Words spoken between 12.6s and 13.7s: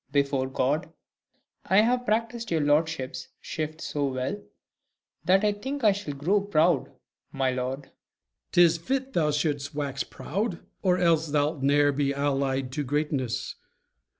to greatness.